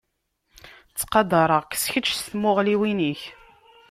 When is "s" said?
1.81-1.83, 2.15-2.21